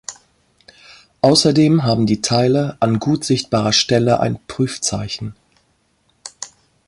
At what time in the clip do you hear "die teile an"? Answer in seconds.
2.07-2.97